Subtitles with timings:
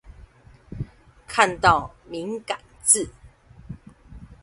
[1.27, 3.07] 看到敏感字